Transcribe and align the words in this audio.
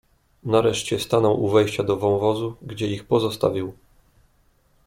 "Nareszcie 0.43 0.99
stanął 0.99 1.43
u 1.43 1.49
wejścia 1.49 1.83
do 1.83 1.97
wąwozu, 1.97 2.55
gdzie 2.61 2.87
ich 2.87 3.03
pozostawił." 3.07 3.73